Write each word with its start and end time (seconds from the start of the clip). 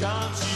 John 0.00 0.49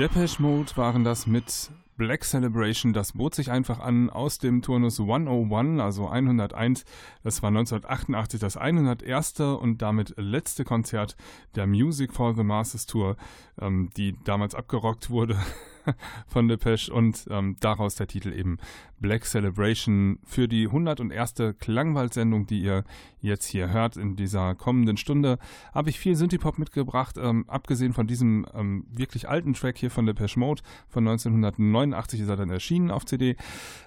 Depeche 0.00 0.40
Mode 0.40 0.74
waren 0.78 1.04
das 1.04 1.26
mit 1.26 1.70
Black 1.98 2.24
Celebration, 2.24 2.94
das 2.94 3.12
bot 3.12 3.34
sich 3.34 3.50
einfach 3.50 3.80
an 3.80 4.08
aus 4.08 4.38
dem 4.38 4.62
Turnus 4.62 4.98
101, 4.98 5.78
also 5.78 6.08
101. 6.08 6.86
Das 7.22 7.42
war 7.42 7.48
1988 7.48 8.40
das 8.40 8.56
101. 8.56 9.40
und 9.40 9.82
damit 9.82 10.14
letzte 10.16 10.64
Konzert 10.64 11.18
der 11.54 11.66
Music 11.66 12.14
for 12.14 12.34
the 12.34 12.42
Masses 12.42 12.86
Tour, 12.86 13.18
ähm, 13.60 13.90
die 13.94 14.16
damals 14.24 14.54
abgerockt 14.54 15.10
wurde 15.10 15.36
von 16.26 16.48
Depeche 16.48 16.92
und 16.92 17.26
ähm, 17.30 17.56
daraus 17.60 17.94
der 17.94 18.06
Titel 18.06 18.32
eben 18.32 18.58
Black 19.00 19.24
Celebration 19.24 20.18
für 20.24 20.46
die 20.46 20.66
101. 20.66 21.34
Klangwald-Sendung, 21.58 22.46
die 22.46 22.60
ihr 22.60 22.84
jetzt 23.20 23.46
hier 23.46 23.70
hört 23.70 23.96
in 23.96 24.16
dieser 24.16 24.54
kommenden 24.54 24.96
Stunde, 24.96 25.38
habe 25.72 25.90
ich 25.90 25.98
viel 25.98 26.16
Synthipop 26.16 26.58
mitgebracht. 26.58 27.16
Ähm, 27.18 27.44
abgesehen 27.48 27.92
von 27.92 28.06
diesem 28.06 28.46
ähm, 28.54 28.86
wirklich 28.90 29.28
alten 29.28 29.54
Track 29.54 29.78
hier 29.78 29.90
von 29.90 30.06
Depeche 30.06 30.38
Mode 30.38 30.62
von 30.88 31.06
1989 31.06 32.20
ist 32.20 32.28
er 32.28 32.36
dann 32.36 32.50
erschienen 32.50 32.90
auf 32.90 33.06
CD, 33.06 33.36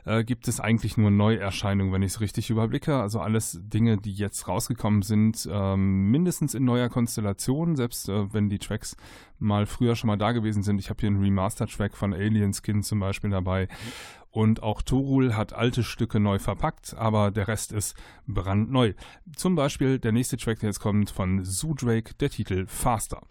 äh, 0.06 0.24
gibt 0.24 0.48
es 0.48 0.60
eigentlich 0.60 0.98
nur 0.98 1.12
Neuerscheinungen, 1.12 1.94
wenn 1.94 2.02
ich 2.02 2.14
es 2.14 2.22
richtig 2.22 2.50
überblicke. 2.50 2.96
Also 2.96 3.20
alles 3.20 3.60
Dinge, 3.62 3.98
die 3.98 4.14
jetzt 4.14 4.48
rausgekommen 4.48 5.04
sind, 5.04 5.48
ähm, 5.52 6.10
mindestens 6.10 6.54
in 6.56 6.66
neuer 6.66 6.90
Konstellation, 6.90 7.76
selbst 7.76 8.10
äh, 8.10 8.34
wenn 8.34 8.50
die 8.50 8.60
Tracks 8.60 8.96
mal 9.40 9.66
früher 9.66 9.96
schon 9.96 10.08
mal 10.08 10.18
da 10.18 10.32
gewesen 10.32 10.64
sind. 10.64 10.80
Ich 10.80 10.90
habe 10.90 11.02
hier 11.02 11.10
einen 11.10 11.22
Remaster-Track 11.22 11.83
von 11.92 12.14
Alien 12.14 12.54
Skin 12.54 12.84
zum 12.84 13.02
Beispiel 13.02 13.32
dabei. 13.32 13.68
Und 14.32 14.64
auch 14.64 14.82
Torul 14.82 15.36
hat 15.36 15.54
alte 15.54 15.84
Stücke 15.84 16.20
neu 16.20 16.40
verpackt, 16.40 16.96
aber 16.98 17.30
der 17.30 17.48
Rest 17.48 17.72
ist 17.72 17.96
brandneu. 18.26 18.94
Zum 19.36 19.56
Beispiel 19.56 20.00
der 20.00 20.12
nächste 20.12 20.38
Track, 20.38 20.60
der 20.60 20.70
jetzt 20.70 20.80
kommt 20.80 21.12
von 21.12 21.44
Zoo 21.44 21.76
Drake, 21.76 22.16
der 22.16 22.32
Titel 22.32 22.66
Faster. 22.66 23.22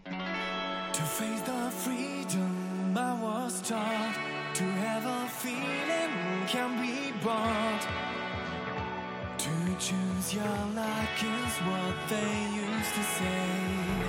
To 0.92 1.02
face 1.02 1.42
the 1.44 1.70
freedom 1.72 2.94
I 2.94 3.14
was 3.20 3.62
taught, 3.62 4.14
to 4.54 4.64
have 4.64 5.04
a 5.04 5.26
feeling 5.26 6.46
can 6.46 6.80
be 6.80 7.12
bought. 7.24 7.88
To 9.38 9.50
choose 9.80 10.34
your 10.34 10.44
luck 10.76 11.18
is 11.20 11.58
what 11.66 12.08
they 12.08 12.32
used 12.54 12.94
to 12.94 13.02
say. 13.02 14.01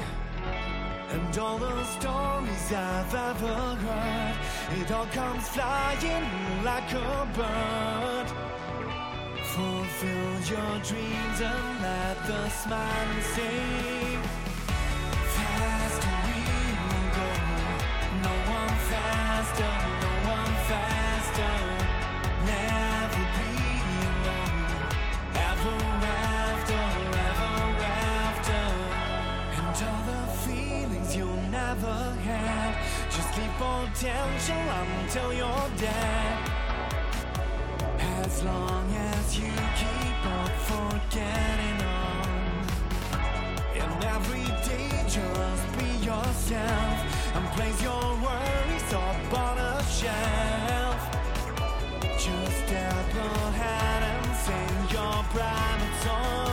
And 1.14 1.38
all 1.38 1.60
the 1.60 1.84
stories 1.86 2.74
I've 2.74 3.14
ever 3.14 3.56
heard, 3.86 4.36
it 4.80 4.92
all 4.92 5.06
comes 5.08 5.48
flying 5.50 6.26
like 6.64 6.92
a 6.92 7.28
bird. 7.38 8.28
Fulfill 9.54 10.34
your 10.54 10.74
dreams 10.90 11.40
and 11.52 11.82
let 11.84 12.18
the 12.26 12.50
smile 12.50 13.22
sing. 13.36 14.22
Faster 15.36 16.18
we 16.26 16.40
will 16.82 17.10
go, 17.20 17.30
no 18.26 18.34
one 18.58 18.76
faster, 18.90 19.93
potential 33.64 34.66
until 34.82 35.34
you're 35.34 35.70
dead. 35.78 36.38
As 38.24 38.44
long 38.44 38.88
as 39.14 39.38
you 39.40 39.52
keep 39.82 40.20
on 40.38 40.50
forgetting 40.70 41.80
on. 42.02 42.28
And 43.82 44.04
every 44.16 44.48
day 44.68 44.90
just 45.18 45.66
be 45.78 45.90
yourself 46.10 46.98
and 47.36 47.46
place 47.56 47.80
your 47.82 48.06
worries 48.26 48.90
up 48.94 49.34
on 49.46 49.58
a 49.58 49.84
shelf. 50.00 51.02
Just 52.26 52.58
step 52.66 53.10
ahead 53.30 54.02
and 54.14 54.28
sing 54.46 54.76
your 54.96 55.18
private 55.36 55.96
song. 56.04 56.53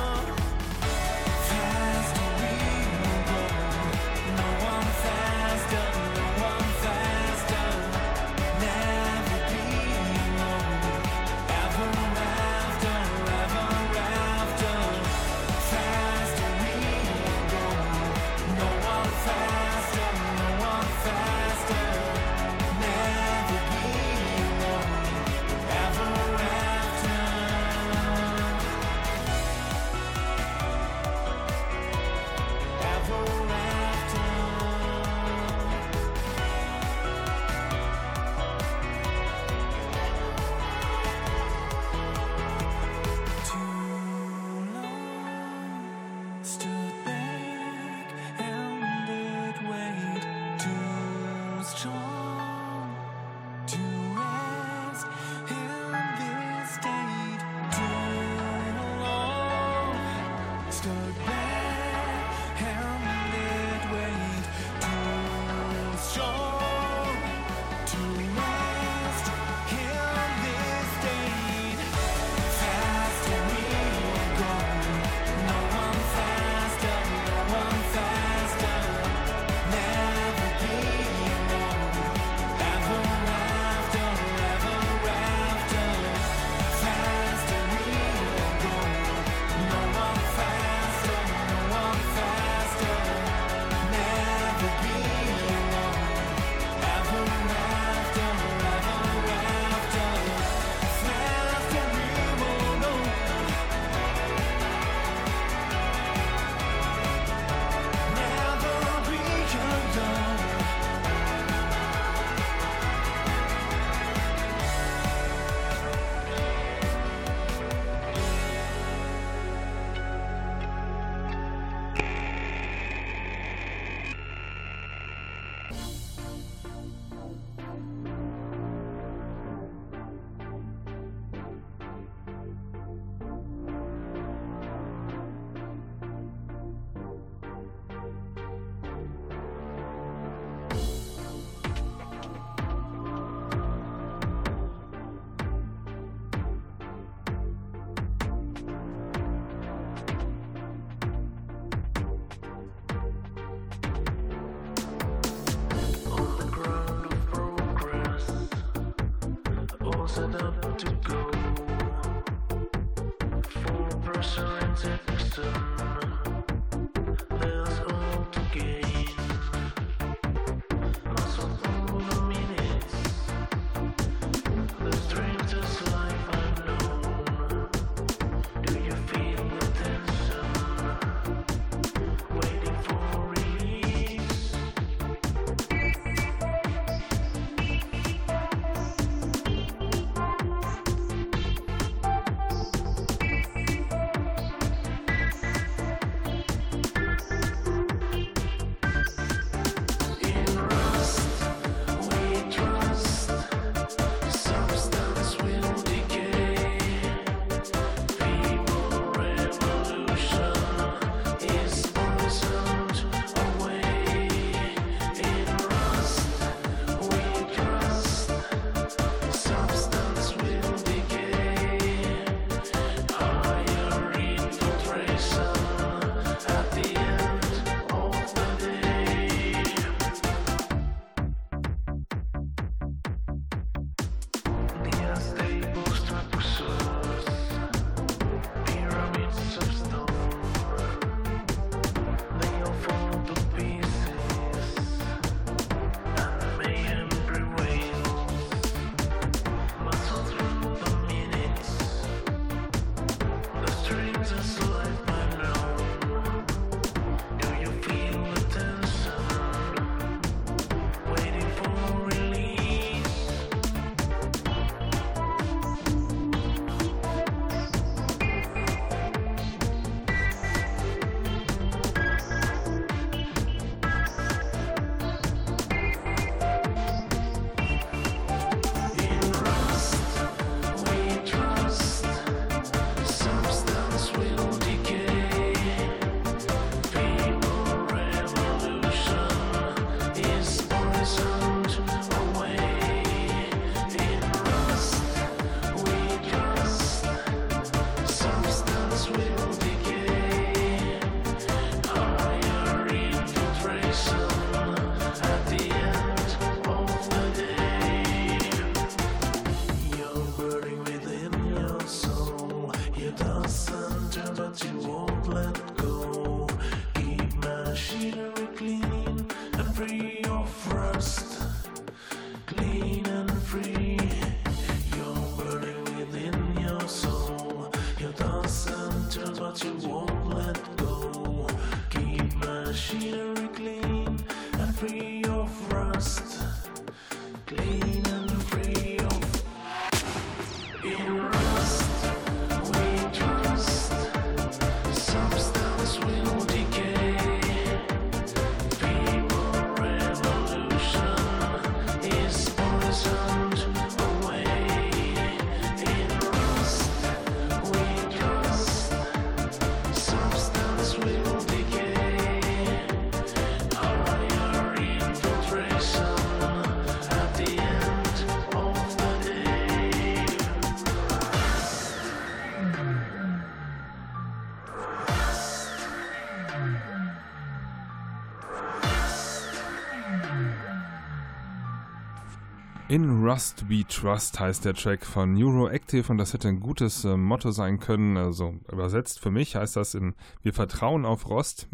In 382.90 383.22
Rust 383.24 383.68
We 383.68 383.86
Trust 383.86 384.40
heißt 384.40 384.64
der 384.64 384.74
Track 384.74 385.06
von 385.06 385.34
Neuroactive 385.34 386.10
und 386.10 386.18
das 386.18 386.34
hätte 386.34 386.48
ein 386.48 386.58
gutes 386.58 387.04
äh, 387.04 387.16
Motto 387.16 387.52
sein 387.52 387.78
können. 387.78 388.16
Also 388.16 388.56
übersetzt 388.68 389.20
für 389.20 389.30
mich 389.30 389.54
heißt 389.54 389.76
das 389.76 389.94
in 389.94 390.16
Wir 390.42 390.52
vertrauen 390.52 391.04
auf 391.04 391.28
Rost. 391.28 391.68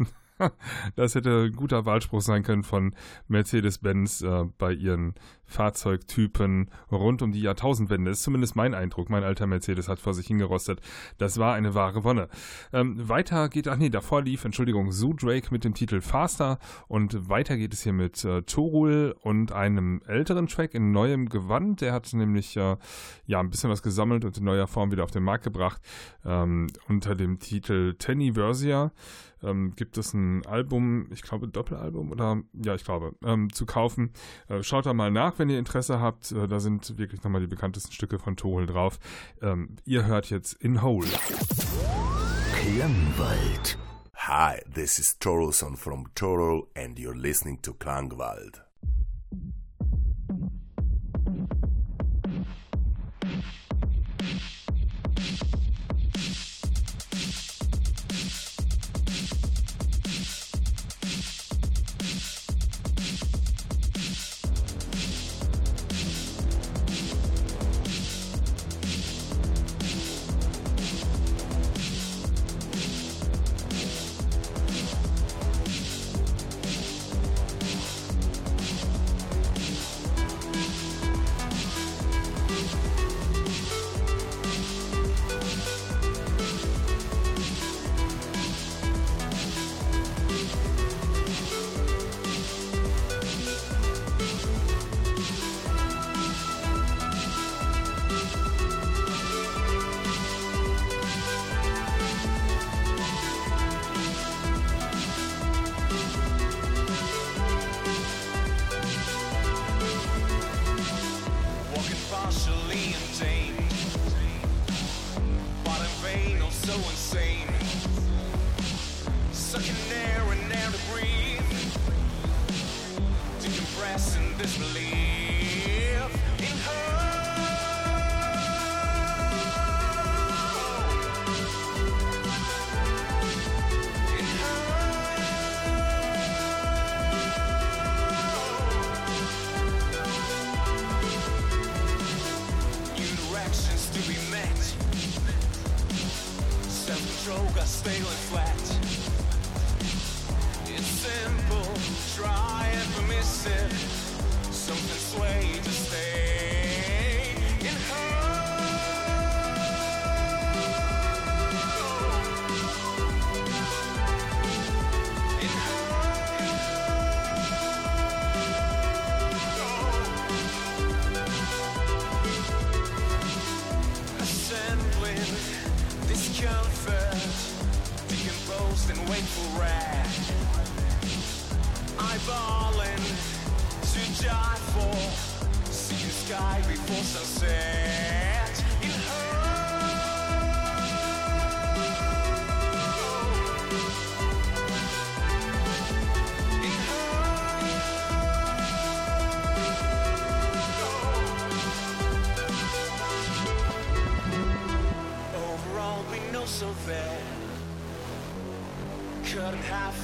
das 0.95 1.15
hätte 1.15 1.45
ein 1.45 1.53
guter 1.53 1.87
Wahlspruch 1.87 2.21
sein 2.21 2.43
können 2.43 2.61
von 2.61 2.93
Mercedes-Benz 3.29 4.21
äh, 4.21 4.45
bei 4.59 4.73
ihren 4.73 5.15
Fahrzeugtypen 5.47 6.69
rund 6.91 7.21
um 7.21 7.31
die 7.31 7.41
Jahrtausendwende. 7.41 8.11
Ist 8.11 8.23
zumindest 8.23 8.55
mein 8.55 8.73
Eindruck. 8.73 9.09
Mein 9.09 9.23
alter 9.23 9.47
Mercedes 9.47 9.87
hat 9.87 9.99
vor 9.99 10.13
sich 10.13 10.27
hingerostet. 10.27 10.81
Das 11.17 11.39
war 11.39 11.53
eine 11.53 11.73
wahre 11.73 12.03
Wonne. 12.03 12.29
Ähm, 12.73 13.07
weiter 13.07 13.49
geht, 13.49 13.67
ach 13.67 13.77
nee, 13.77 13.89
davor 13.89 14.21
lief, 14.21 14.45
Entschuldigung, 14.45 14.91
Zoo 14.91 15.13
Drake 15.13 15.47
mit 15.51 15.63
dem 15.63 15.73
Titel 15.73 16.01
Faster 16.01 16.59
und 16.87 17.29
weiter 17.29 17.57
geht 17.57 17.73
es 17.73 17.83
hier 17.83 17.93
mit 17.93 18.23
äh, 18.23 18.43
Torul 18.43 19.15
und 19.21 19.51
einem 19.51 20.01
älteren 20.05 20.47
Track 20.47 20.73
in 20.73 20.91
neuem 20.91 21.29
Gewand. 21.29 21.81
Der 21.81 21.93
hat 21.93 22.11
nämlich 22.13 22.57
äh, 22.57 22.77
ja 23.25 23.39
ein 23.39 23.49
bisschen 23.49 23.69
was 23.69 23.81
gesammelt 23.81 24.25
und 24.25 24.37
in 24.37 24.43
neuer 24.43 24.67
Form 24.67 24.91
wieder 24.91 25.03
auf 25.03 25.11
den 25.11 25.23
Markt 25.23 25.43
gebracht 25.43 25.81
ähm, 26.25 26.67
unter 26.87 27.15
dem 27.15 27.39
Titel 27.39 27.95
Tennyversia 27.95 28.91
ähm, 29.43 29.73
gibt 29.75 29.97
es 29.97 30.13
ein 30.13 30.45
Album, 30.45 31.07
ich 31.11 31.21
glaube 31.21 31.47
Doppelalbum 31.47 32.11
oder 32.11 32.41
ja, 32.53 32.75
ich 32.75 32.83
glaube, 32.83 33.15
ähm, 33.23 33.51
zu 33.53 33.65
kaufen. 33.65 34.11
Äh, 34.47 34.63
schaut 34.63 34.85
da 34.85 34.93
mal 34.93 35.11
nach, 35.11 35.36
wenn 35.39 35.49
ihr 35.49 35.59
Interesse 35.59 35.99
habt. 35.99 36.31
Äh, 36.31 36.47
da 36.47 36.59
sind 36.59 36.97
wirklich 36.97 37.23
nochmal 37.23 37.41
die 37.41 37.47
bekanntesten 37.47 37.91
Stücke 37.91 38.19
von 38.19 38.35
Tohol 38.35 38.65
drauf. 38.65 38.99
Ähm, 39.41 39.75
ihr 39.85 40.05
hört 40.05 40.29
jetzt 40.29 40.53
In 40.53 40.81
Hole. 40.81 41.07
Klangwald. 42.55 43.77
Hi, 44.15 44.61
this 44.73 44.99
is 44.99 45.17
Torolson 45.19 45.77
from 45.77 46.07
Torol 46.13 46.67
and 46.75 46.99
you're 46.99 47.15
listening 47.15 47.61
to 47.61 47.73
Klangwald. 47.73 48.61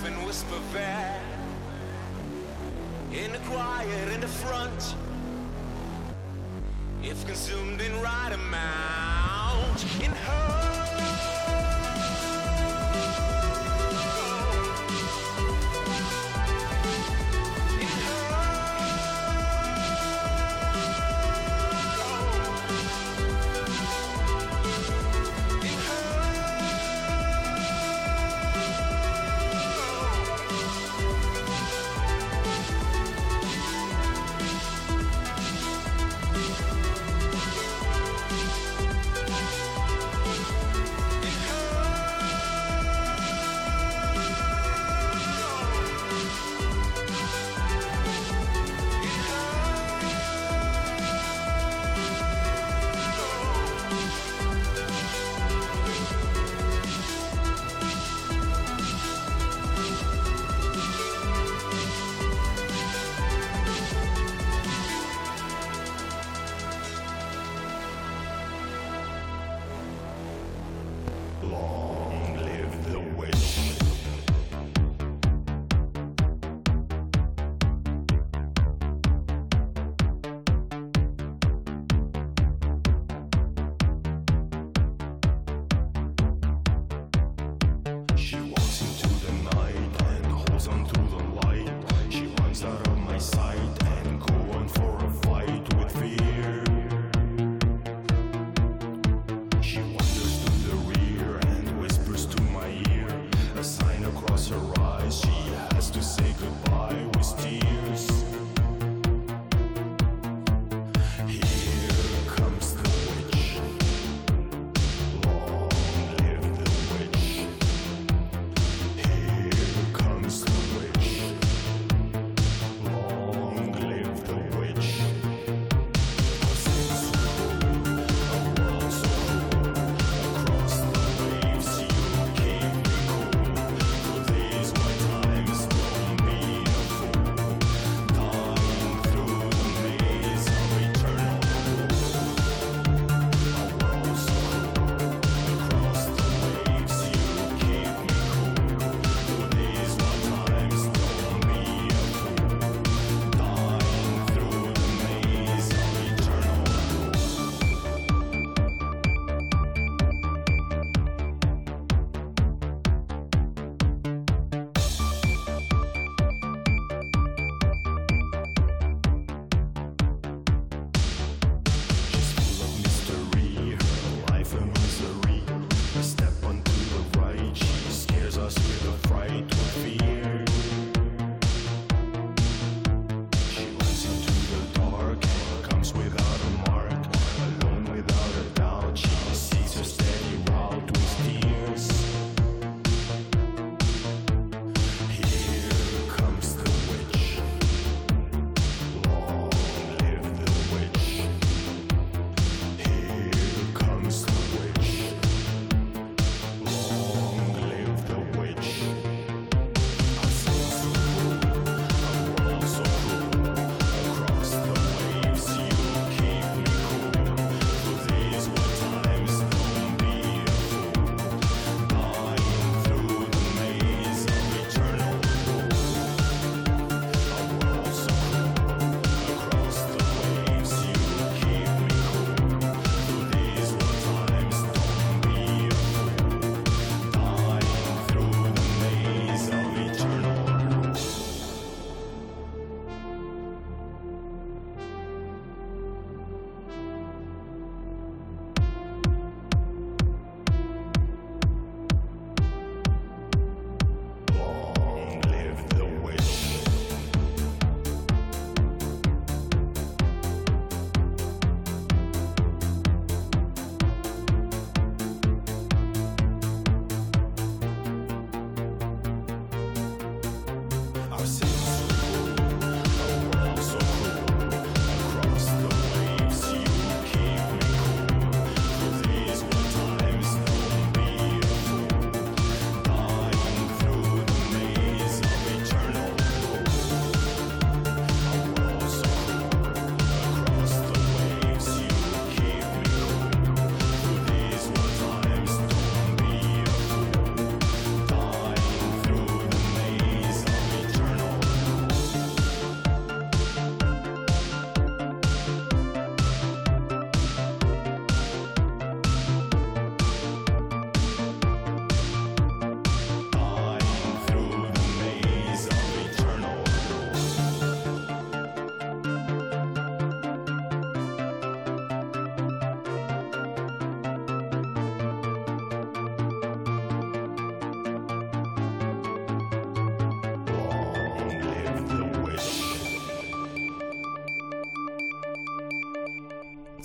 and 0.06 0.26
whisper 0.26 0.60
back 0.74 1.22
in 3.14 3.32
the 3.32 3.38
quiet 3.40 4.14
in 4.14 4.20
the 4.20 4.28
front. 4.28 4.96
If 7.02 7.26
consumed 7.26 7.80
in 7.80 8.02
right 8.02 8.34
amount, 8.34 9.86
in 10.04 10.12
her. 10.12 10.73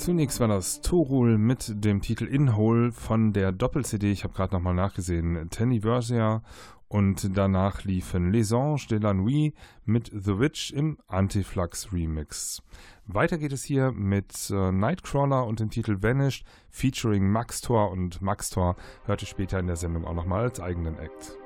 Zunächst 0.09 0.40
war 0.40 0.49
das 0.49 0.81
Torul 0.81 1.37
mit 1.37 1.85
dem 1.85 2.01
Titel 2.01 2.25
In 2.25 2.57
Hole 2.57 2.92
von 2.92 3.35
der 3.35 3.53
Doppel-CD, 3.53 4.11
ich 4.11 4.25
habe 4.25 4.33
gerade 4.33 4.55
nochmal 4.55 4.73
nachgesehen, 4.73 5.51
Tenniversia 5.51 6.42
und 6.88 7.37
danach 7.37 7.85
liefen 7.85 8.33
Les 8.33 8.51
Anges 8.55 8.87
de 8.87 9.01
la 9.01 9.12
Nuit 9.12 9.53
mit 9.85 10.11
The 10.11 10.38
Witch 10.38 10.73
im 10.73 10.97
Antiflux 11.09 11.92
Remix. 11.92 12.62
Weiter 13.05 13.37
geht 13.37 13.53
es 13.53 13.64
hier 13.64 13.92
mit 13.92 14.49
äh, 14.49 14.73
Nightcrawler 14.73 15.47
und 15.47 15.61
dem 15.61 15.68
Titel 15.68 16.03
Vanished 16.03 16.47
featuring 16.71 17.31
Max 17.31 17.61
Thor 17.61 17.90
und 17.90 18.23
Max 18.23 18.49
Thor 18.49 18.77
hörte 19.05 19.27
später 19.27 19.59
in 19.59 19.66
der 19.66 19.77
Sendung 19.77 20.07
auch 20.07 20.14
nochmal 20.14 20.44
als 20.44 20.59
eigenen 20.59 20.99
Act. 20.99 21.37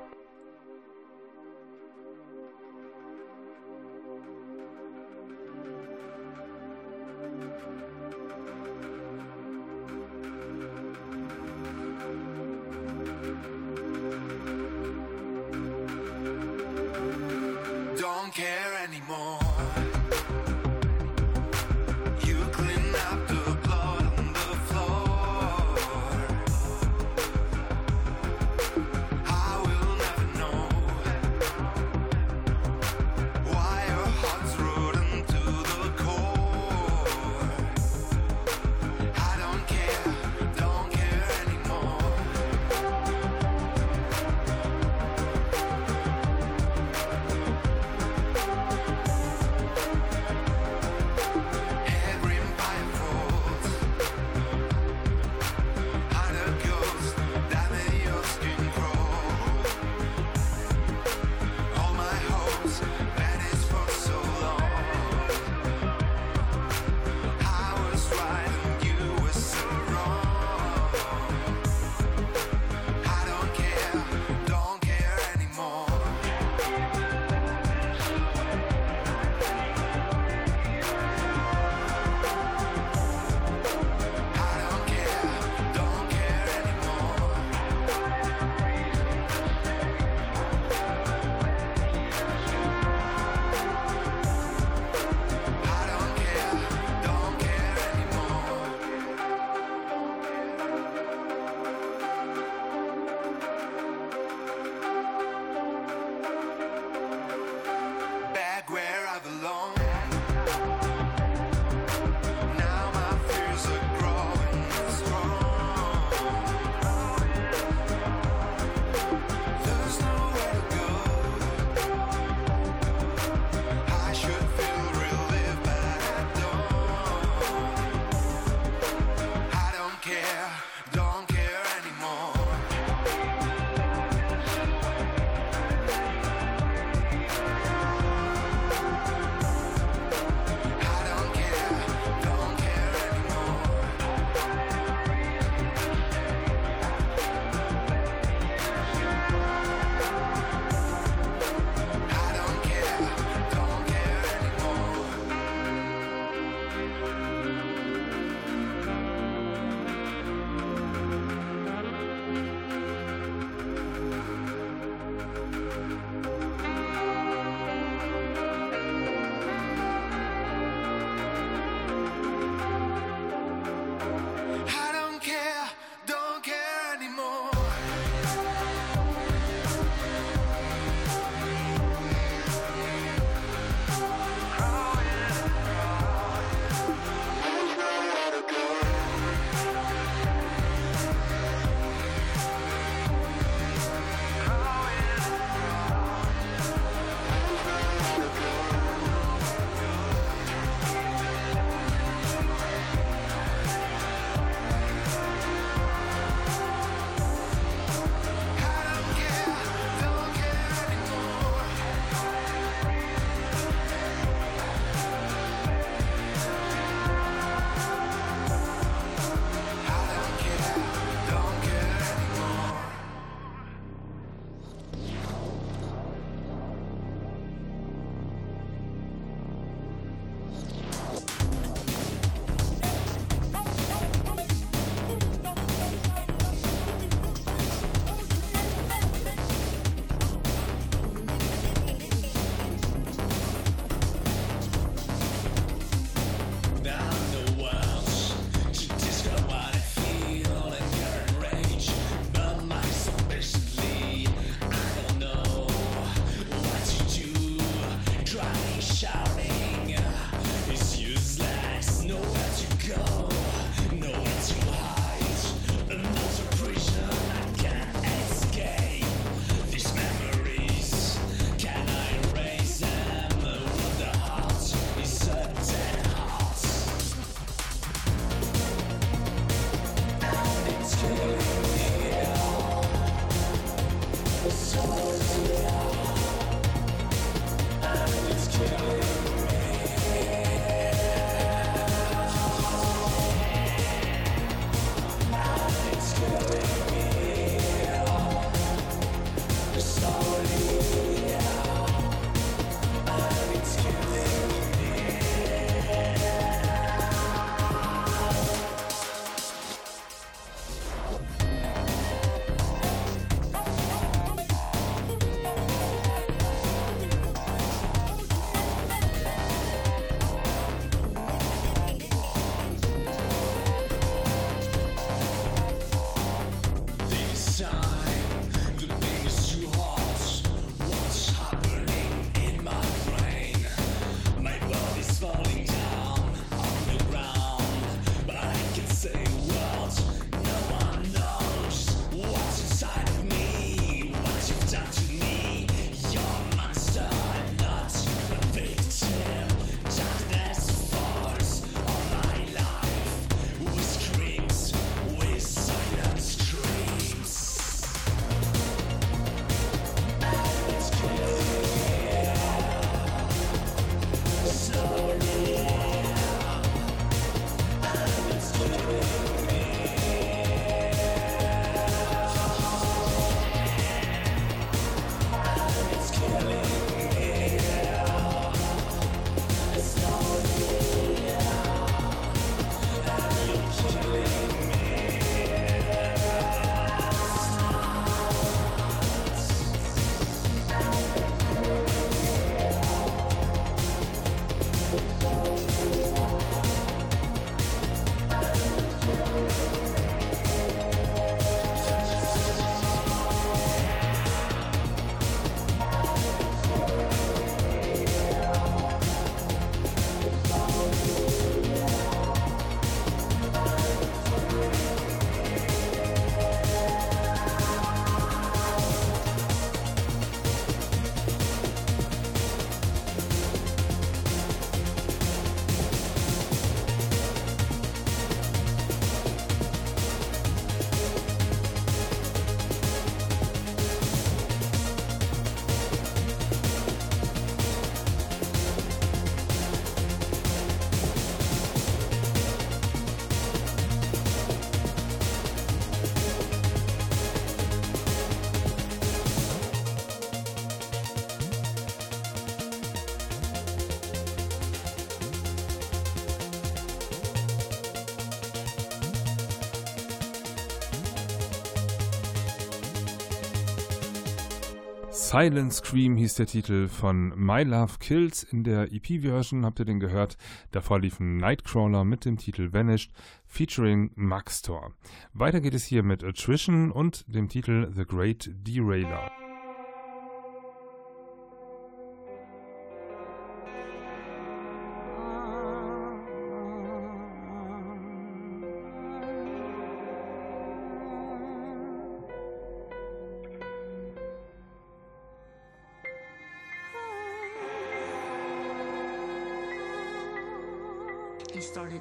Silent 465.33 465.73
Scream 465.73 466.15
hieß 466.15 466.35
der 466.35 466.45
Titel 466.45 466.87
von 466.87 467.33
My 467.35 467.63
Love 467.63 467.93
Kills. 467.99 468.43
In 468.43 468.63
der 468.63 468.93
EP-Version 468.93 469.65
habt 469.65 469.79
ihr 469.79 469.85
den 469.85 469.99
gehört. 469.99 470.37
Davor 470.69 470.99
lief 470.99 471.19
ein 471.19 471.37
Nightcrawler 471.37 472.03
mit 472.03 472.25
dem 472.25 472.37
Titel 472.37 472.71
Vanished 472.71 473.11
featuring 473.47 474.11
Maxtor. 474.13 474.93
Weiter 475.33 475.59
geht 475.59 475.73
es 475.73 475.85
hier 475.85 476.03
mit 476.03 476.23
Attrition 476.23 476.91
und 476.91 477.25
dem 477.33 477.49
Titel 477.49 477.91
The 477.95 478.05
Great 478.05 478.51
Derailer. 478.53 479.42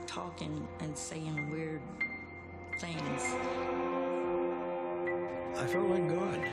Talking 0.06 0.66
and 0.80 0.96
saying 0.96 1.50
weird 1.50 1.80
things. 2.80 3.22
I 5.56 5.66
felt 5.66 5.88
like 5.88 6.08
God. 6.08 6.48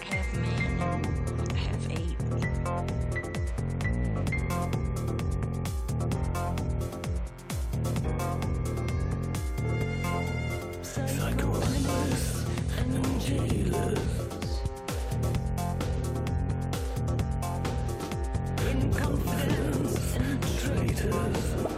Half 0.00 0.34
man 0.36 1.04
half 1.54 1.90
ape. 1.90 2.18
Psychoanalysts 10.82 12.46
and 12.78 13.20
jailers 13.20 13.98
haters. 21.00 21.77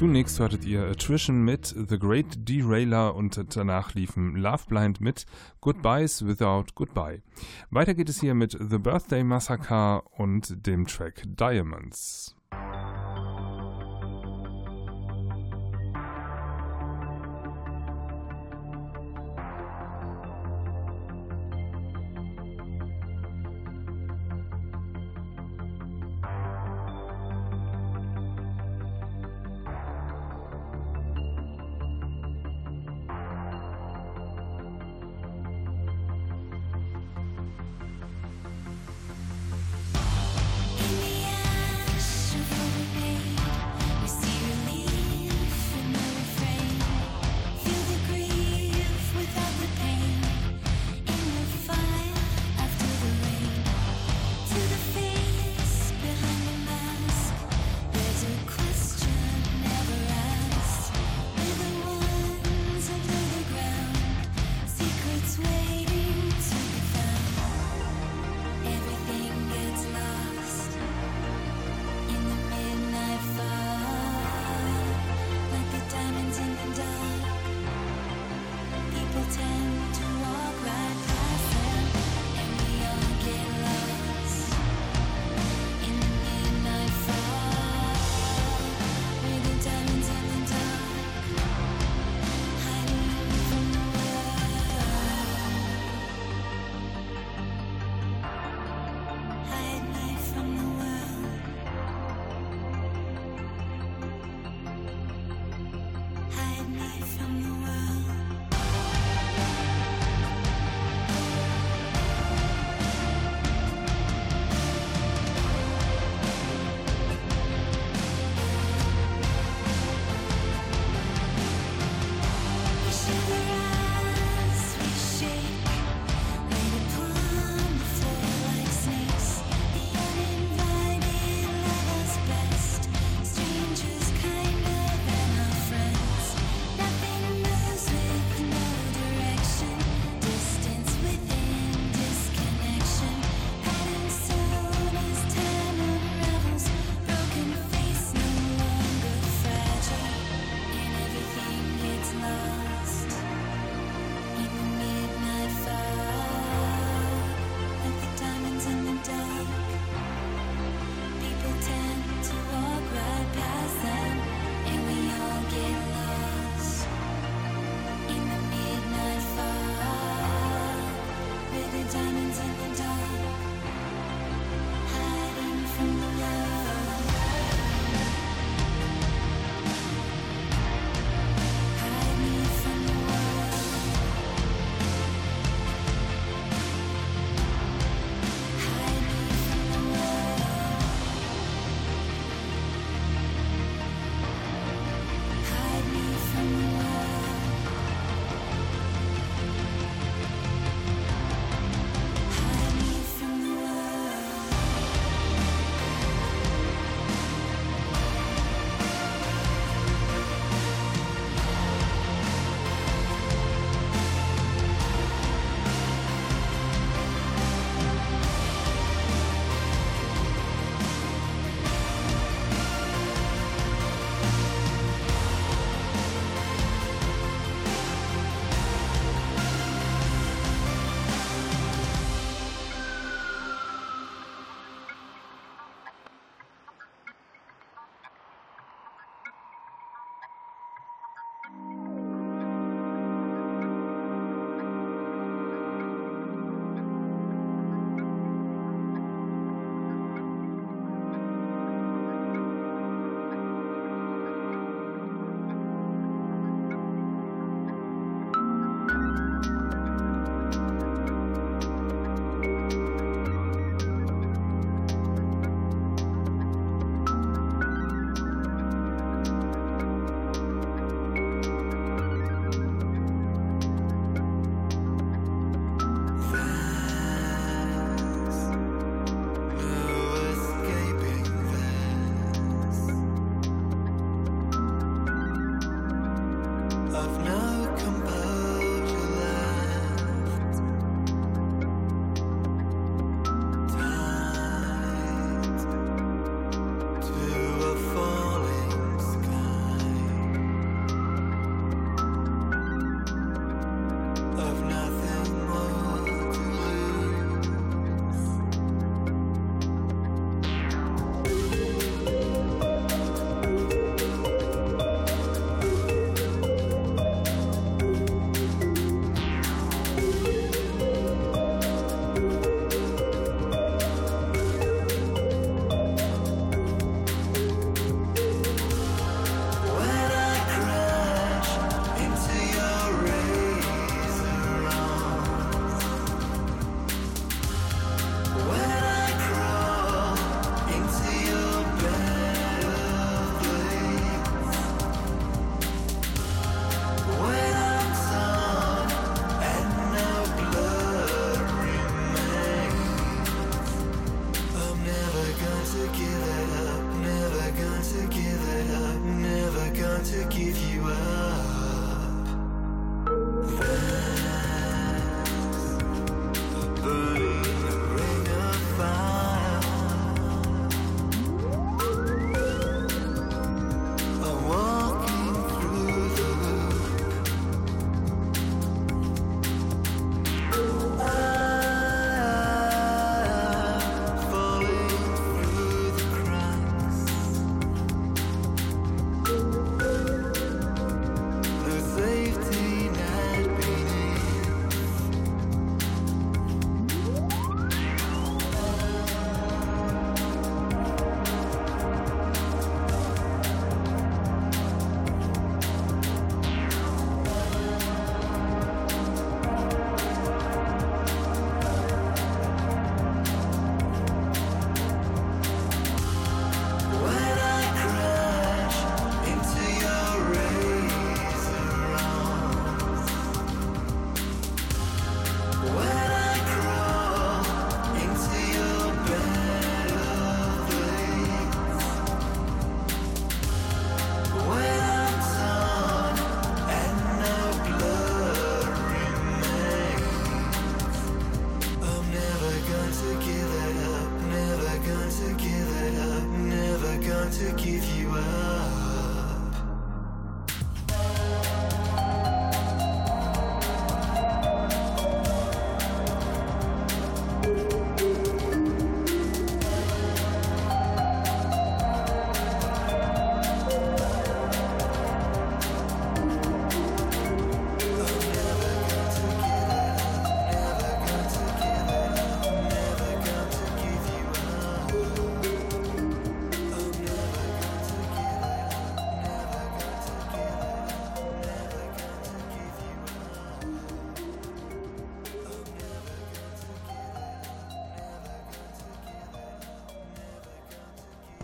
Zunächst 0.00 0.40
hörtet 0.40 0.64
ihr 0.64 0.86
Attrition 0.86 1.44
mit 1.44 1.66
The 1.66 1.98
Great 1.98 2.48
Derailer 2.48 3.14
und 3.14 3.38
danach 3.54 3.92
liefen 3.92 4.34
Love 4.34 4.62
Blind 4.66 4.98
mit 5.02 5.26
Goodbyes 5.60 6.26
Without 6.26 6.72
Goodbye. 6.74 7.20
Weiter 7.68 7.92
geht 7.92 8.08
es 8.08 8.18
hier 8.18 8.32
mit 8.32 8.52
The 8.58 8.78
Birthday 8.78 9.22
Massacre 9.22 10.00
und 10.16 10.66
dem 10.66 10.86
Track 10.86 11.24
Diamonds. 11.26 12.34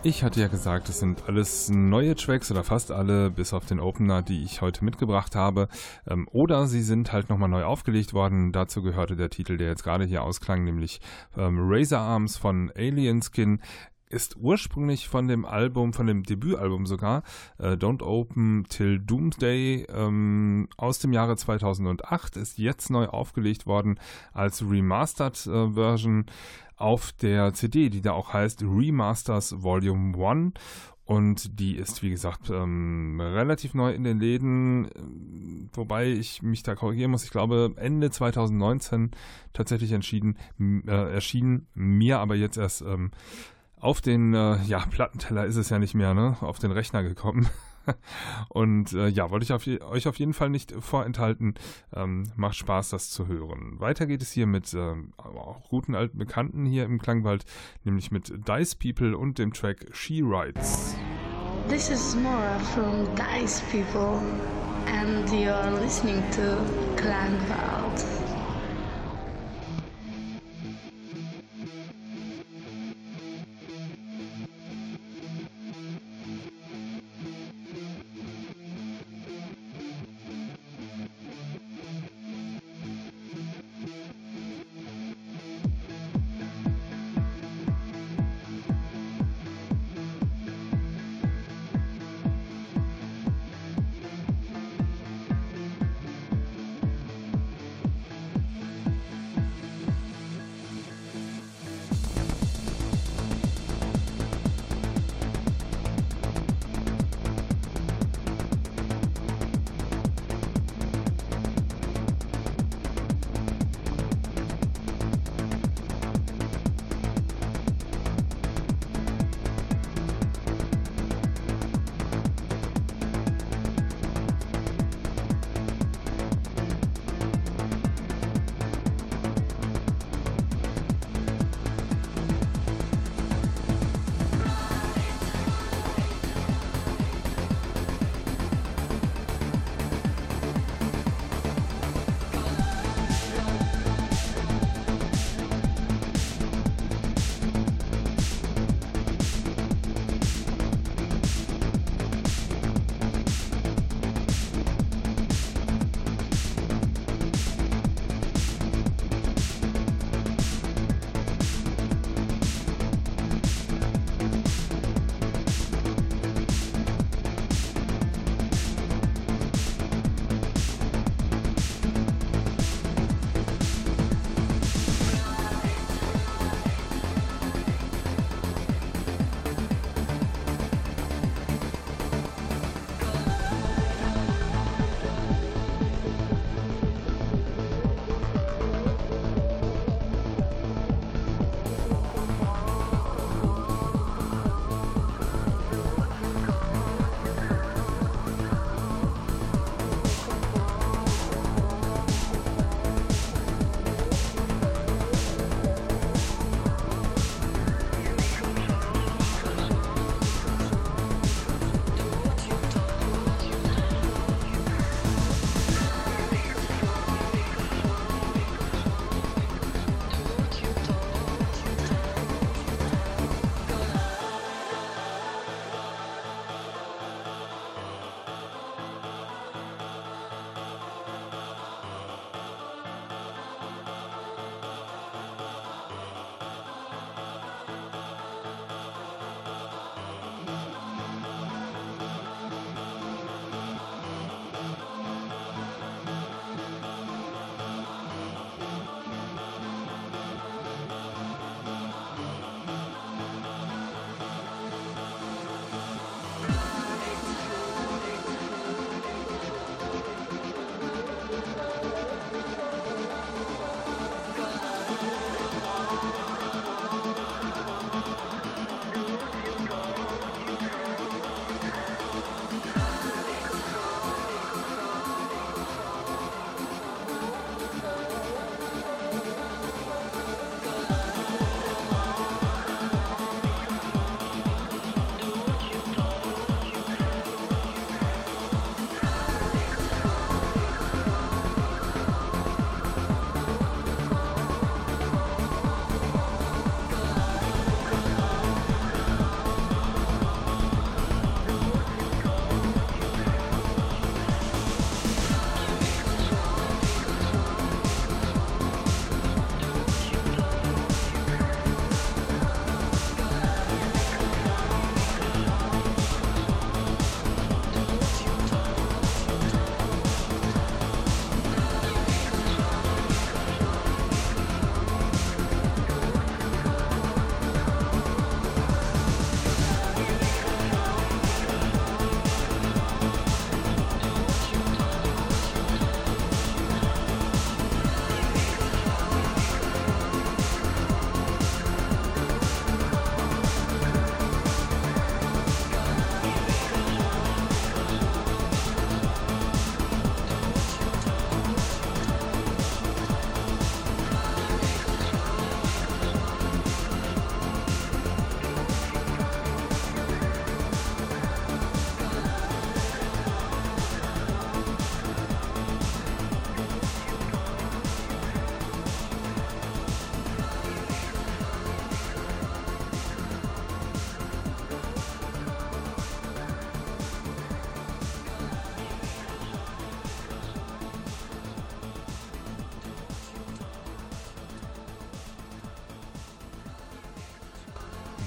Ich 0.07 0.23
hatte 0.23 0.39
ja 0.39 0.47
gesagt, 0.47 0.87
es 0.87 0.99
sind 0.99 1.27
alles 1.27 1.67
neue 1.67 2.15
Tracks 2.15 2.49
oder 2.49 2.63
fast 2.63 2.93
alle, 2.93 3.29
bis 3.29 3.51
auf 3.51 3.65
den 3.65 3.81
Opener, 3.81 4.21
die 4.21 4.41
ich 4.41 4.61
heute 4.61 4.85
mitgebracht 4.85 5.35
habe. 5.35 5.67
Ähm, 6.07 6.29
oder 6.31 6.65
sie 6.67 6.81
sind 6.81 7.11
halt 7.11 7.27
nochmal 7.27 7.49
neu 7.49 7.65
aufgelegt 7.65 8.13
worden. 8.13 8.53
Dazu 8.53 8.81
gehörte 8.81 9.17
der 9.17 9.29
Titel, 9.29 9.57
der 9.57 9.67
jetzt 9.67 9.83
gerade 9.83 10.05
hier 10.05 10.23
ausklang, 10.23 10.63
nämlich 10.63 11.01
ähm, 11.37 11.57
Razor 11.59 11.99
Arms 11.99 12.37
von 12.37 12.71
Alien 12.73 13.21
Skin 13.21 13.59
ist 14.09 14.37
ursprünglich 14.37 15.07
von 15.07 15.27
dem 15.27 15.45
Album, 15.45 15.93
von 15.93 16.07
dem 16.07 16.23
Debütalbum 16.23 16.85
sogar, 16.85 17.23
äh, 17.57 17.71
Don't 17.73 18.03
Open 18.03 18.65
Till 18.69 18.99
Doomsday 18.99 19.87
ähm, 19.89 20.69
aus 20.77 20.99
dem 20.99 21.13
Jahre 21.13 21.35
2008, 21.35 22.37
ist 22.37 22.57
jetzt 22.57 22.89
neu 22.89 23.07
aufgelegt 23.07 23.65
worden 23.65 23.99
als 24.33 24.63
Remastered 24.63 25.47
äh, 25.47 25.71
Version 25.71 26.25
auf 26.77 27.11
der 27.11 27.53
CD, 27.53 27.89
die 27.89 28.01
da 28.01 28.13
auch 28.13 28.33
heißt 28.33 28.61
Remasters 28.61 29.63
Volume 29.63 30.15
1 30.17 30.53
und 31.07 31.61
die 31.61 31.77
ist, 31.77 32.03
wie 32.03 32.09
gesagt, 32.09 32.49
ähm, 32.49 33.21
relativ 33.21 33.73
neu 33.73 33.93
in 33.93 34.03
den 34.03 34.19
Läden, 34.19 34.89
wobei 35.71 36.07
ich 36.11 36.41
mich 36.41 36.63
da 36.63 36.75
korrigieren 36.75 37.11
muss. 37.11 37.23
Ich 37.23 37.31
glaube, 37.31 37.73
Ende 37.77 38.11
2019 38.11 39.11
tatsächlich 39.53 39.93
entschieden, 39.93 40.37
äh, 40.59 41.13
erschienen, 41.13 41.67
mir 41.73 42.19
aber 42.19 42.35
jetzt 42.35 42.57
erst 42.57 42.81
ähm, 42.81 43.11
auf 43.79 44.01
den, 44.01 44.33
äh, 44.33 44.61
ja, 44.63 44.85
Plattenteller 44.89 45.45
ist 45.45 45.55
es 45.55 45.69
ja 45.69 45.79
nicht 45.79 45.93
mehr, 45.93 46.13
ne, 46.13 46.37
auf 46.41 46.59
den 46.59 46.71
Rechner 46.71 47.03
gekommen. 47.03 47.47
Und 48.49 48.93
äh, 48.93 49.07
ja, 49.07 49.29
wollte 49.29 49.43
ich 49.43 49.53
auf 49.53 49.65
euch 49.67 50.07
auf 50.07 50.17
jeden 50.17 50.33
Fall 50.33 50.49
nicht 50.49 50.73
vorenthalten. 50.79 51.55
Ähm, 51.93 52.31
macht 52.35 52.55
Spaß, 52.55 52.89
das 52.89 53.09
zu 53.09 53.27
hören. 53.27 53.79
Weiter 53.79 54.05
geht 54.07 54.21
es 54.21 54.31
hier 54.31 54.47
mit 54.47 54.73
ähm, 54.73 55.13
auch 55.17 55.69
guten 55.69 55.95
alten 55.95 56.17
Bekannten 56.17 56.65
hier 56.65 56.83
im 56.83 56.99
Klangwald, 56.99 57.45
nämlich 57.83 58.11
mit 58.11 58.47
Dice 58.47 58.75
People 58.75 59.17
und 59.17 59.39
dem 59.39 59.53
Track 59.53 59.85
She 59.93 60.21
Rides. 60.21 60.95
This 61.69 61.89
is 61.89 62.15
Nora 62.15 62.59
from 62.59 63.05
Dice 63.15 63.61
People, 63.71 64.21
and 64.87 65.29
you're 65.29 65.79
listening 65.81 66.23
to 66.31 66.57
Klangwald. 66.95 68.26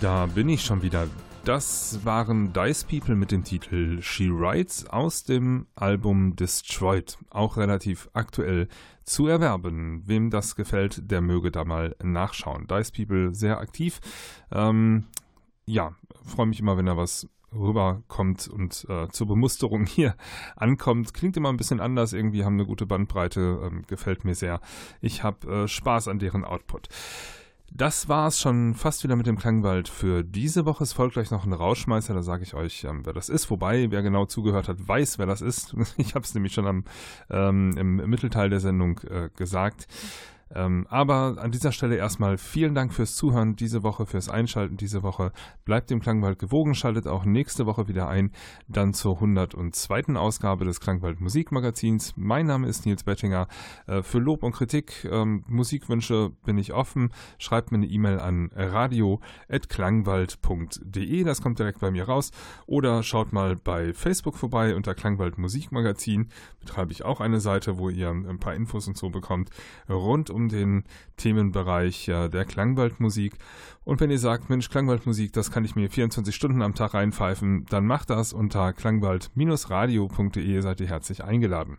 Da 0.01 0.25
bin 0.25 0.49
ich 0.49 0.65
schon 0.65 0.81
wieder. 0.81 1.09
Das 1.45 2.07
waren 2.07 2.55
Dice 2.55 2.85
People 2.85 3.15
mit 3.17 3.33
dem 3.33 3.45
Titel 3.45 4.01
She 4.01 4.31
Writes 4.31 4.87
aus 4.89 5.25
dem 5.25 5.67
Album 5.75 6.37
Destroyed. 6.37 7.19
Auch 7.29 7.59
relativ 7.59 8.09
aktuell 8.15 8.69
zu 9.05 9.27
erwerben. 9.27 10.03
Wem 10.07 10.31
das 10.31 10.57
gefällt, 10.57 11.11
der 11.11 11.21
möge 11.21 11.51
da 11.51 11.67
mal 11.67 11.97
nachschauen. 12.03 12.67
Dice 12.67 12.93
People 12.93 13.35
sehr 13.35 13.59
aktiv. 13.59 14.01
Ähm, 14.51 15.05
ja, 15.67 15.95
freue 16.25 16.47
mich 16.47 16.61
immer, 16.61 16.79
wenn 16.79 16.87
da 16.87 16.97
was 16.97 17.29
rüberkommt 17.53 18.49
und 18.49 18.87
äh, 18.89 19.09
zur 19.09 19.27
Bemusterung 19.27 19.85
hier 19.87 20.17
ankommt. 20.57 21.13
Klingt 21.13 21.37
immer 21.37 21.51
ein 21.51 21.59
bisschen 21.59 21.81
anders, 21.81 22.15
irgendwie 22.15 22.45
haben 22.45 22.55
eine 22.55 22.67
gute 22.67 22.87
Bandbreite, 22.87 23.61
ähm, 23.65 23.83
gefällt 23.87 24.25
mir 24.25 24.35
sehr. 24.35 24.61
Ich 25.03 25.25
habe 25.25 25.65
äh, 25.65 25.69
Spaß 25.69 26.09
an 26.09 26.19
deren 26.19 26.45
Output. 26.45 26.89
Das 27.73 28.09
war 28.09 28.27
es 28.27 28.41
schon 28.41 28.75
fast 28.75 29.05
wieder 29.05 29.15
mit 29.15 29.27
dem 29.27 29.39
Klangwald 29.39 29.89
für 29.89 30.25
diese 30.25 30.67
Woche. 30.67 30.83
Es 30.83 30.93
folgt 30.93 31.15
gleich 31.15 31.31
noch 31.31 31.47
ein 31.47 31.53
Rauschmeißer, 31.53 32.13
da 32.15 32.23
sage 32.23 32.43
ich 32.43 32.55
euch, 32.55 32.85
ähm, 32.85 33.07
wer 33.07 33.13
das 33.13 33.29
ist. 33.29 33.49
Wobei, 33.49 33.91
wer 33.91 34.03
genau 34.03 34.27
zugehört 34.27 34.69
hat, 34.69 34.89
weiß, 34.89 35.19
wer 35.19 35.27
das 35.27 35.41
ist. 35.41 35.75
Ich 35.97 36.15
habe 36.15 36.25
es 36.25 36.35
nämlich 36.35 36.53
schon 36.53 36.67
am, 36.67 36.85
ähm, 37.31 37.77
im 37.79 37.97
Mittelteil 38.11 38.51
der 38.51 38.61
Sendung 38.61 38.99
äh, 39.09 39.31
gesagt. 39.37 39.87
Ähm, 40.55 40.87
aber 40.89 41.37
an 41.39 41.53
dieser 41.53 41.73
Stelle 41.73 41.97
erstmal 41.97 42.39
vielen 42.39 42.75
Dank 42.75 42.93
fürs 42.93 43.15
Zuhören 43.15 43.57
diese 43.57 43.83
Woche, 43.83 44.07
fürs 44.07 44.29
Einschalten 44.29 44.77
diese 44.77 45.03
Woche. 45.03 45.33
Bleibt 45.65 45.89
dem 45.91 46.01
Klangwald 46.01 46.39
gewogen, 46.39 46.75
schaltet 46.75 47.07
auch 47.07 47.25
nächste 47.25 47.65
Woche 47.67 47.89
wieder 47.89 48.09
ein, 48.09 48.33
dann 48.67 48.93
zur 48.93 49.15
102. 49.17 50.17
Ausgabe 50.17 50.65
des 50.65 50.81
Klangwald 50.81 51.21
Musikmagazins. 51.21 52.15
Mein 52.17 52.47
Name 52.47 52.67
ist 52.67 52.87
Nils 52.87 53.05
Bettinger. 53.05 53.47
Äh, 53.87 54.03
für 54.03 54.19
Lob 54.19 54.43
und 54.43 54.51
Kritik, 54.53 55.07
ähm, 55.11 55.45
Musikwünsche 55.47 56.33
bin 56.45 56.59
ich 56.59 56.73
offen. 56.73 57.13
Schreibt 57.39 57.71
mir 57.71 57.79
eine 57.79 57.87
E-Mail 57.87 58.19
an 58.19 58.51
radio.klangwald.de, 58.55 61.25
das 61.25 61.43
kommt 61.43 61.61
direkt 61.61 61.81
bei 61.81 61.93
mir 61.93 62.05
raus. 62.05 62.31
Oder 62.67 63.03
schaut 63.03 63.33
mal 63.33 63.57
bei 63.57 63.95
Facebook 63.95 64.37
vorbei 64.37 64.75
unter 64.75 64.95
Klangwald 64.95 65.39
Musikmagazin. 65.39 66.29
Betreibe 66.59 66.93
ich 66.93 67.05
auch 67.05 67.21
eine 67.21 67.41
Seite, 67.41 67.79
wo 67.79 67.89
ihr 67.89 68.11
ein 68.11 68.41
paar 68.41 68.55
Infos 68.55 68.89
und 68.89 68.97
so 68.97 69.11
bekommt 69.11 69.51
rund 69.89 70.31
um 70.31 70.40
um 70.41 70.49
den 70.49 70.85
Themenbereich 71.17 72.07
ja, 72.07 72.29
der 72.29 72.45
Klangwaldmusik. 72.45 73.35
Und 73.85 74.01
wenn 74.01 74.11
ihr 74.11 74.19
sagt, 74.19 74.51
Mensch, 74.51 74.69
Klangwaldmusik, 74.71 75.33
das 75.33 75.51
kann 75.51 75.65
ich 75.65 75.77
mir 75.77 75.91
24 75.91 76.35
Stunden 76.35 76.63
am 76.63 76.75
Tag 76.75 76.95
reinpfeifen, 76.95 77.67
dann 77.69 77.87
macht 77.87 78.11
das 78.11 78.33
unter 78.33 78.73
klangwald-radio.de, 78.73 80.61
seid 80.61 80.81
ihr 80.81 80.89
herzlich 80.89 81.25
eingeladen. 81.25 81.79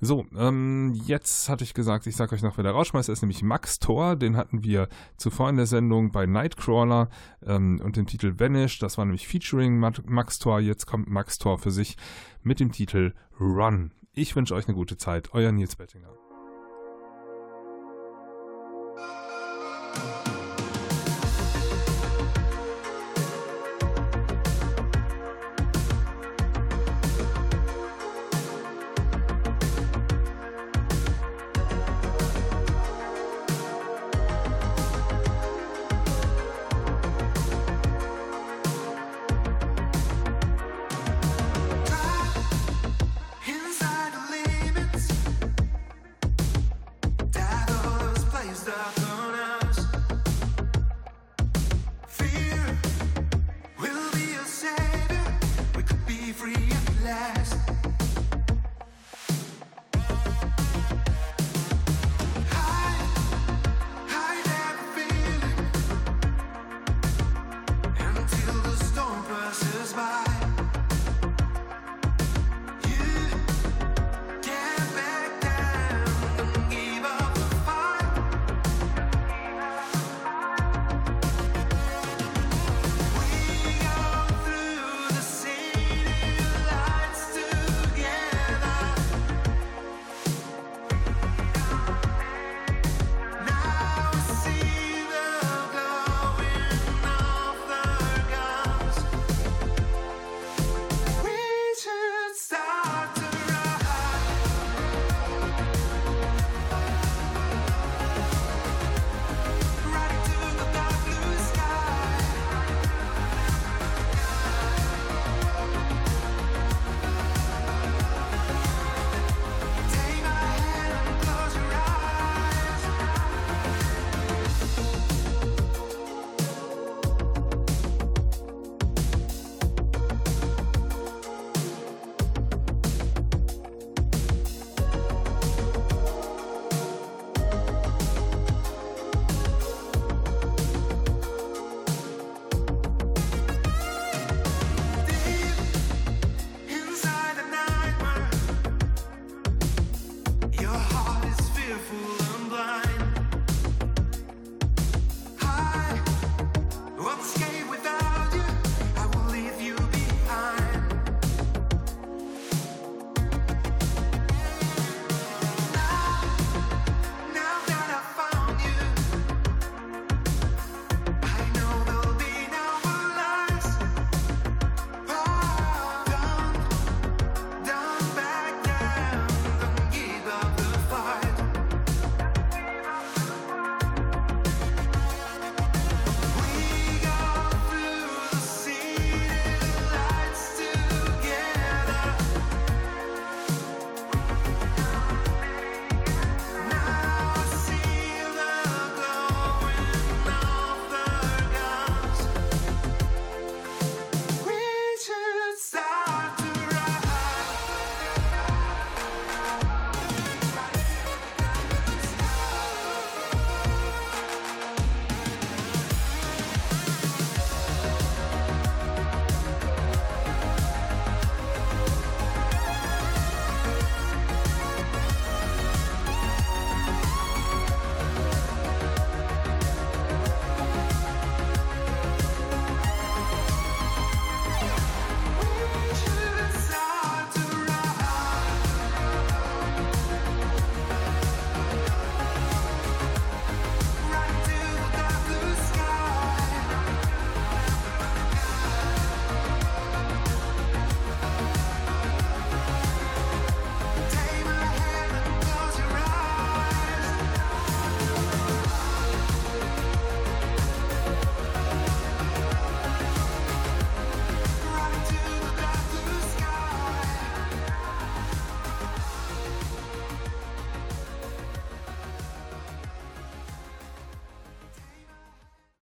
So, 0.00 0.26
ähm, 0.36 0.92
jetzt 1.06 1.48
hatte 1.48 1.64
ich 1.64 1.72
gesagt, 1.72 2.06
ich 2.06 2.16
sage 2.16 2.34
euch 2.34 2.42
noch, 2.42 2.56
wer 2.56 2.64
der 2.64 2.72
Rauschmeister 2.72 3.12
ist, 3.12 3.22
nämlich 3.22 3.42
Max 3.42 3.78
Thor. 3.78 4.16
Den 4.16 4.36
hatten 4.36 4.64
wir 4.64 4.88
zuvor 5.16 5.48
in 5.48 5.56
der 5.56 5.66
Sendung 5.66 6.10
bei 6.10 6.26
Nightcrawler 6.26 7.08
ähm, 7.46 7.80
und 7.82 7.96
dem 7.96 8.06
Titel 8.06 8.34
Vanish. 8.38 8.78
Das 8.80 8.98
war 8.98 9.04
nämlich 9.04 9.26
Featuring 9.26 9.78
Max 9.78 10.38
Thor. 10.38 10.60
Jetzt 10.60 10.86
kommt 10.86 11.08
Max 11.08 11.38
Thor 11.38 11.58
für 11.58 11.70
sich 11.70 11.96
mit 12.42 12.60
dem 12.60 12.72
Titel 12.72 13.14
Run. 13.40 13.92
Ich 14.12 14.36
wünsche 14.36 14.54
euch 14.54 14.68
eine 14.68 14.76
gute 14.76 14.96
Zeit. 14.96 15.30
Euer 15.32 15.52
Nils 15.52 15.76
Bettinger. 15.76 16.23
Thank 19.94 20.18
you. 20.18 20.23